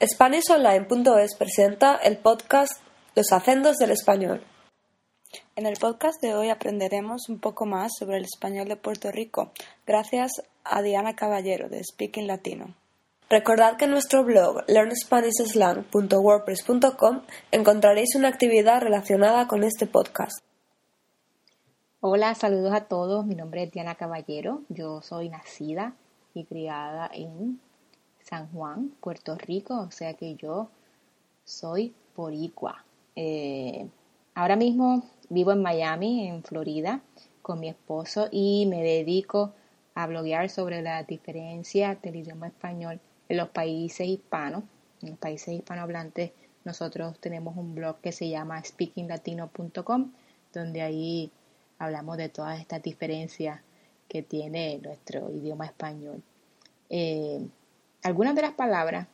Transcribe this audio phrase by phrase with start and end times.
[0.00, 2.80] SpanishOnline.es presenta el podcast
[3.14, 4.42] Los acentos del español.
[5.54, 9.52] En el podcast de hoy aprenderemos un poco más sobre el español de Puerto Rico,
[9.86, 10.32] gracias
[10.64, 12.74] a Diana Caballero de Speaking Latino.
[13.28, 20.42] Recordad que en nuestro blog learnspanishslang.wordpress.com encontraréis una actividad relacionada con este podcast.
[22.00, 23.26] Hola, saludos a todos.
[23.26, 24.62] Mi nombre es Diana Caballero.
[24.68, 25.96] Yo soy nacida
[26.32, 27.60] y criada en
[28.22, 30.68] San Juan, Puerto Rico, o sea que yo
[31.44, 32.84] soy boricua.
[33.16, 33.88] Eh,
[34.36, 37.00] ahora mismo vivo en Miami, en Florida,
[37.42, 39.52] con mi esposo y me dedico
[39.96, 44.62] a bloguear sobre la diferencia del idioma español en los países hispanos.
[45.02, 46.30] En los países hispanohablantes
[46.62, 50.12] nosotros tenemos un blog que se llama speakinglatino.com,
[50.52, 51.32] donde ahí
[51.78, 53.60] hablamos de todas estas diferencias
[54.08, 56.22] que tiene nuestro idioma español.
[56.90, 57.46] Eh,
[58.02, 59.06] algunas de las palabras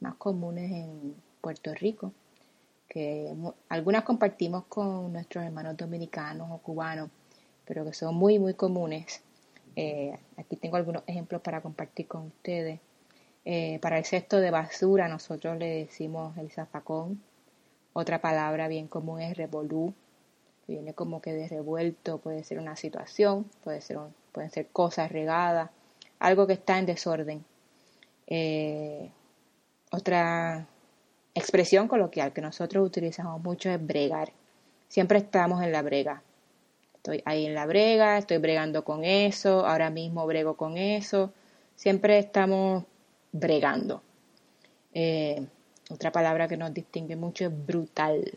[0.00, 2.12] más comunes en Puerto Rico,
[2.88, 3.32] que
[3.68, 7.10] algunas compartimos con nuestros hermanos dominicanos o cubanos,
[7.64, 9.22] pero que son muy, muy comunes.
[9.76, 12.80] Eh, aquí tengo algunos ejemplos para compartir con ustedes.
[13.44, 17.22] Eh, para el cesto de basura nosotros le decimos el zafacón.
[17.92, 19.94] Otra palabra bien común es revolú,
[20.70, 23.98] viene como que de revuelto, puede ser una situación, puede ser
[24.32, 25.70] pueden ser cosas regadas,
[26.18, 27.44] algo que está en desorden.
[28.26, 29.10] Eh,
[29.90, 30.66] otra
[31.34, 34.32] expresión coloquial que nosotros utilizamos mucho es bregar.
[34.88, 36.22] Siempre estamos en la brega.
[36.94, 41.32] Estoy ahí en la brega, estoy bregando con eso, ahora mismo brego con eso.
[41.74, 42.84] Siempre estamos
[43.32, 44.02] bregando.
[44.92, 45.46] Eh,
[45.90, 48.30] otra palabra que nos distingue mucho es brutal.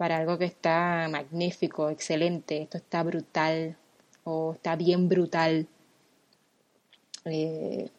[0.00, 3.76] Para algo que está magnífico, excelente, esto está brutal
[4.24, 5.66] o está bien brutal.
[7.26, 7.90] Eh,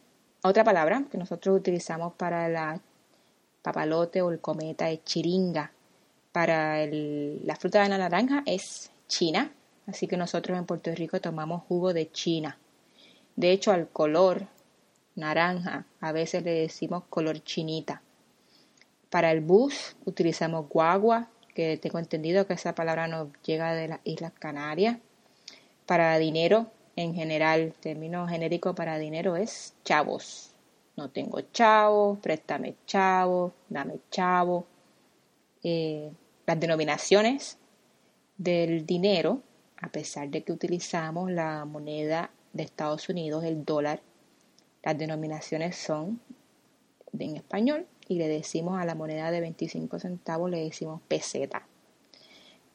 [0.42, 2.80] otra palabra que nosotros utilizamos para la
[3.62, 5.70] papalote o el cometa es chiringa.
[6.32, 9.52] Para la fruta de la naranja es china.
[9.86, 12.58] Así que nosotros en Puerto Rico tomamos jugo de china.
[13.36, 14.48] De hecho, al color
[15.14, 18.02] naranja a veces le decimos color chinita.
[19.08, 24.00] Para el bus utilizamos guagua, que tengo entendido que esa palabra nos llega de las
[24.04, 24.98] Islas Canarias.
[25.86, 30.50] Para dinero en general, término genérico para dinero es chavos.
[30.96, 34.66] No tengo chavos, préstame chavos, dame chavo.
[35.62, 36.10] Eh,
[36.46, 37.58] las denominaciones
[38.36, 39.40] del dinero,
[39.80, 44.00] a pesar de que utilizamos la moneda de Estados Unidos, el dólar,
[44.82, 46.20] las denominaciones son
[47.18, 51.66] en español y le decimos a la moneda de 25 centavos, le decimos peseta.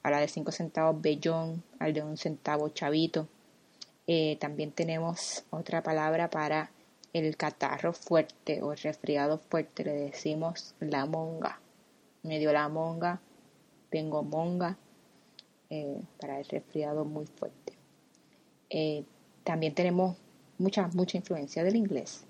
[0.03, 3.27] A la de 5 centavos, bellón, al de un centavo, chavito.
[4.07, 6.71] Eh, también tenemos otra palabra para
[7.13, 11.59] el catarro fuerte o el resfriado fuerte, le decimos la monga.
[12.23, 13.19] Me dio la monga,
[13.89, 14.77] tengo monga,
[15.69, 17.73] eh, para el resfriado muy fuerte.
[18.69, 19.03] Eh,
[19.43, 20.17] también tenemos
[20.57, 22.25] mucha, mucha influencia del inglés.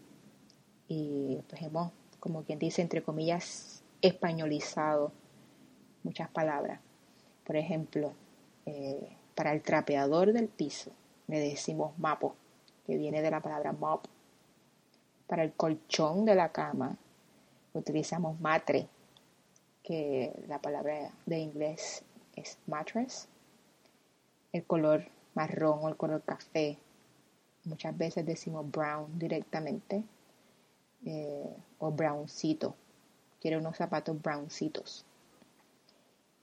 [0.88, 5.11] Y pues hemos, como quien dice, entre comillas, españolizado
[6.03, 6.79] muchas palabras.
[7.45, 8.13] Por ejemplo,
[9.35, 10.91] para el trapeador del piso,
[11.27, 12.35] le decimos mapo,
[12.85, 14.06] que viene de la palabra mop.
[15.27, 16.97] Para el colchón de la cama
[17.73, 18.88] utilizamos matre,
[19.83, 22.03] que la palabra de inglés
[22.35, 23.27] es mattress.
[24.51, 26.77] El color marrón o el color café,
[27.66, 30.03] muchas veces decimos brown directamente,
[31.05, 32.75] eh, o browncito.
[33.41, 35.05] Quiere unos zapatos browncitos.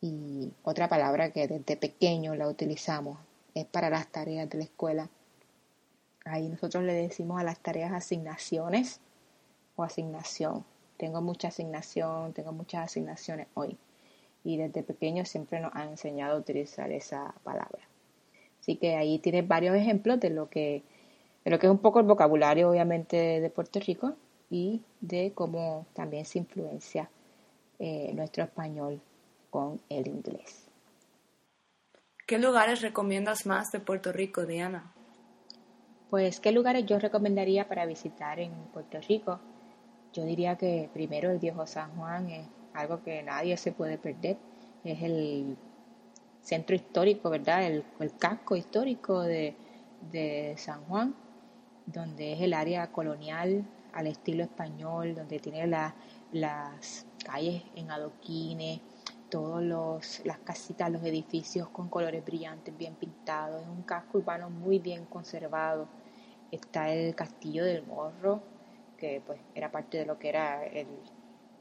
[0.00, 3.18] Y otra palabra que desde pequeño la utilizamos
[3.54, 5.08] es para las tareas de la escuela.
[6.24, 9.00] Ahí nosotros le decimos a las tareas asignaciones
[9.76, 10.64] o asignación.
[10.96, 13.76] Tengo mucha asignación, tengo muchas asignaciones hoy.
[14.44, 17.80] Y desde pequeño siempre nos han enseñado a utilizar esa palabra.
[18.60, 20.82] Así que ahí tienes varios ejemplos de lo que,
[21.44, 24.14] de lo que es un poco el vocabulario, obviamente, de Puerto Rico
[24.54, 27.10] y de cómo también se influencia
[27.80, 29.00] eh, nuestro español
[29.50, 30.68] con el inglés.
[32.24, 34.92] ¿Qué lugares recomiendas más de Puerto Rico, Diana?
[36.08, 39.40] Pues, ¿qué lugares yo recomendaría para visitar en Puerto Rico?
[40.12, 44.36] Yo diría que primero el viejo San Juan es algo que nadie se puede perder.
[44.84, 45.56] Es el
[46.42, 47.66] centro histórico, ¿verdad?
[47.66, 47.84] El,
[48.20, 49.56] casco histórico de,
[50.58, 51.12] San Juan,
[51.86, 53.64] donde es el área colonial
[53.94, 58.80] al estilo español, donde tiene las calles en adoquines,
[59.30, 63.62] todas las casitas, los edificios con colores brillantes, bien pintados.
[63.62, 65.88] Es un casco urbano muy bien conservado.
[66.50, 68.42] Está el castillo del Morro,
[68.98, 70.60] que pues era parte de lo que era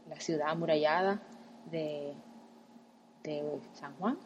[0.08, 1.22] la ciudad amurallada
[1.72, 2.14] de,
[3.24, 4.18] de San Juan.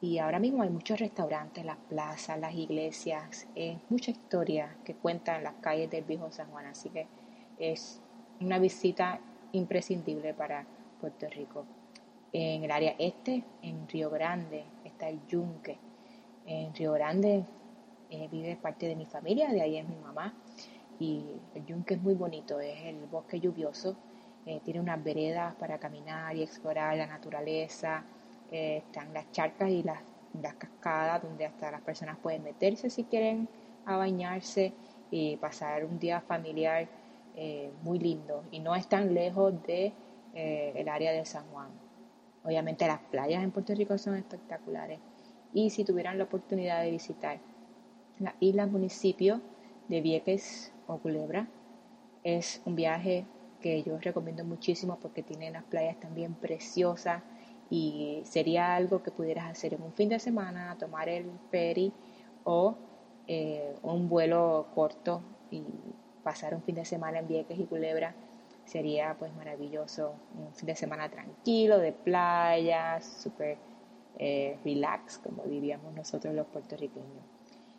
[0.00, 5.42] Y ahora mismo hay muchos restaurantes, las plazas, las iglesias, es mucha historia que cuentan
[5.42, 7.06] las calles del viejo San Juan, así que
[7.58, 8.00] es
[8.40, 9.20] una visita
[9.52, 10.66] imprescindible para
[11.00, 11.64] Puerto Rico.
[12.32, 15.78] En el área este, en Río Grande, está el Yunque.
[16.44, 17.44] En Río Grande
[18.10, 20.34] eh, vive parte de mi familia, de ahí es mi mamá.
[20.98, 21.24] Y
[21.54, 23.96] el Yunque es muy bonito, es el bosque lluvioso,
[24.46, 28.04] eh, tiene unas veredas para caminar y explorar la naturaleza,
[28.50, 30.00] eh, están las charcas y las,
[30.40, 33.48] las cascadas donde hasta las personas pueden meterse si quieren
[33.84, 34.72] a bañarse
[35.10, 36.88] y pasar un día familiar
[37.36, 39.92] eh, muy lindo y no es tan lejos de
[40.34, 41.68] eh, el área de San Juan.
[42.44, 45.00] Obviamente las playas en Puerto Rico son espectaculares
[45.52, 47.38] y si tuvieran la oportunidad de visitar
[48.18, 49.42] la isla municipio
[49.88, 51.46] de Vieques o Culebra
[52.22, 53.26] es un viaje
[53.60, 57.22] que yo recomiendo muchísimo porque tiene las playas también preciosas
[57.68, 61.92] y sería algo que pudieras hacer en un fin de semana, tomar el ferry
[62.44, 62.76] o
[63.26, 65.62] eh, un vuelo corto y
[66.26, 68.12] pasar un fin de semana en Vieques y Culebra
[68.64, 73.56] sería pues maravilloso, un fin de semana tranquilo, de playa, súper
[74.18, 77.24] eh, relax, como diríamos nosotros los puertorriqueños.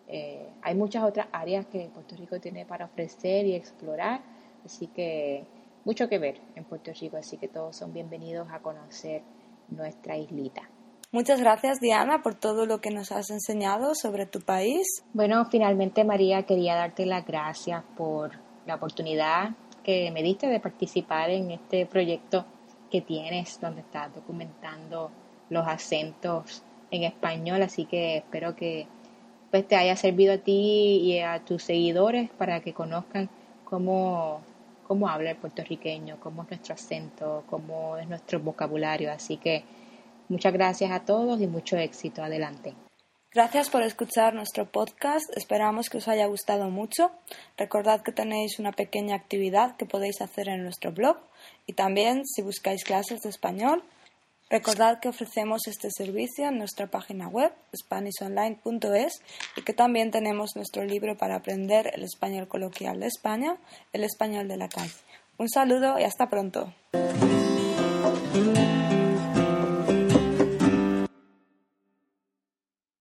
[0.08, 4.22] Eh, hay muchas otras áreas que Puerto Rico tiene para ofrecer y explorar,
[4.64, 5.44] así que
[5.84, 9.24] mucho que ver en Puerto Rico, así que todos son bienvenidos a conocer
[9.68, 10.70] nuestra islita.
[11.18, 14.86] Muchas gracias Diana por todo lo que nos has enseñado sobre tu país.
[15.14, 18.34] Bueno, finalmente María quería darte las gracias por
[18.68, 19.50] la oportunidad
[19.84, 22.46] que me diste de participar en este proyecto
[22.92, 25.10] que tienes donde estás documentando
[25.50, 26.62] los acentos
[26.92, 28.86] en español, así que espero que
[29.50, 33.28] pues te haya servido a ti y a tus seguidores para que conozcan
[33.66, 34.42] cómo,
[34.88, 39.64] cómo habla el puertorriqueño, cómo es nuestro acento, cómo es nuestro vocabulario, así que
[40.30, 42.24] Muchas gracias a todos y mucho éxito.
[42.24, 42.74] Adelante.
[43.34, 45.26] Gracias por escuchar nuestro podcast.
[45.36, 47.12] Esperamos que os haya gustado mucho.
[47.58, 51.18] Recordad que tenéis una pequeña actividad que podéis hacer en nuestro blog
[51.66, 53.84] y también si buscáis clases de español.
[54.50, 59.22] Recordad que ofrecemos este servicio en nuestra página web spanishonline.es
[59.58, 63.58] y que también tenemos nuestro libro para aprender el español coloquial de España,
[63.92, 64.94] el español de la calle.
[65.38, 66.74] Un saludo y hasta pronto.